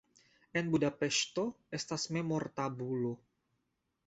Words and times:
En 0.61 0.71
Budapeŝto 0.75 1.45
estas 1.79 2.07
memortabulo. 2.17 3.13